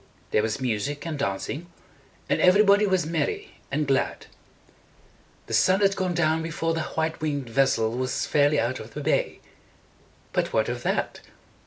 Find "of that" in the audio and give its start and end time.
10.69-11.19